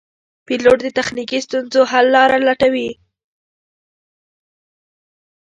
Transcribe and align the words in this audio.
پیلوټ 0.45 0.77
د 0.83 0.87
تخنیکي 0.97 1.39
ستونزو 1.45 1.81
حل 1.91 2.05
لاره 2.15 2.37
لټوي. 2.47 2.89